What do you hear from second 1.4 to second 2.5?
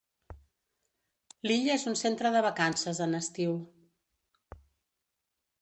L'illa és un centre de